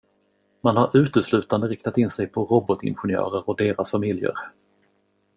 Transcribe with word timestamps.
Man 0.61 0.75
har 0.77 0.91
uteslutande 0.97 1.67
riktat 1.67 1.97
in 1.97 2.09
sig 2.09 2.27
på 2.27 2.45
robotingenjörer 2.45 3.49
och 3.49 3.57
deras 3.57 3.91
familjer. 3.91 4.33